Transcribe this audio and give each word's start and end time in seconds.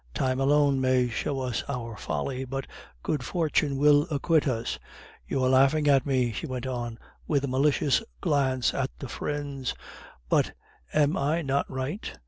Time 0.15 0.39
alone 0.39 0.81
may 0.81 1.07
show 1.09 1.41
us 1.41 1.63
our 1.69 1.95
folly, 1.95 2.43
but 2.43 2.65
good 3.03 3.23
fortune 3.23 3.77
will 3.77 4.07
acquit 4.09 4.47
us. 4.47 4.79
You 5.27 5.43
are 5.43 5.49
laughing 5.49 5.87
at 5.87 6.07
me," 6.07 6.31
she 6.31 6.47
went 6.47 6.65
on, 6.65 6.97
with 7.27 7.43
a 7.43 7.47
malicious 7.47 8.01
glance 8.19 8.73
at 8.73 8.89
the 8.97 9.07
friends; 9.07 9.75
"but 10.27 10.53
am 10.91 11.15
I 11.15 11.43
not 11.43 11.69
right? 11.69 12.11